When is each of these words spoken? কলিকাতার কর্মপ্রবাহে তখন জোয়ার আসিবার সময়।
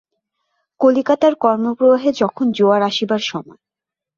কলিকাতার 0.79 1.33
কর্মপ্রবাহে 1.35 2.09
তখন 2.19 2.45
জোয়ার 2.51 2.81
আসিবার 2.81 3.21
সময়। 3.31 3.59